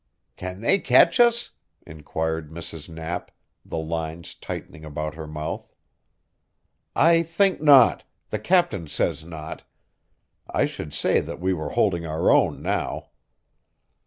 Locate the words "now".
12.63-13.09